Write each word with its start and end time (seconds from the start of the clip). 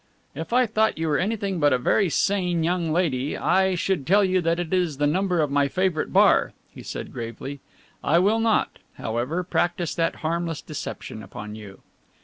"If 0.33 0.51
I 0.51 0.65
thought 0.65 0.97
you 0.97 1.07
were 1.07 1.19
anything 1.19 1.59
but 1.59 1.73
a 1.73 1.77
very 1.77 2.09
sane 2.09 2.63
young 2.63 2.91
lady, 2.91 3.37
I 3.37 3.75
should 3.75 4.07
tell 4.07 4.23
you 4.23 4.41
that 4.41 4.59
it 4.59 4.73
is 4.73 4.97
the 4.97 5.05
number 5.05 5.41
of 5.41 5.51
my 5.51 5.67
favourite 5.67 6.11
bar," 6.11 6.53
he 6.73 6.81
said 6.81 7.13
gravely. 7.13 7.59
"I 8.03 8.17
will 8.17 8.39
not, 8.39 8.79
however, 8.95 9.43
practise 9.43 9.93
that 9.93 10.15
harmless 10.25 10.63
deception 10.63 11.21
upon 11.21 11.53
you." 11.53 11.81